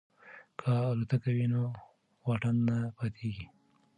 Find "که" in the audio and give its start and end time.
0.59-0.67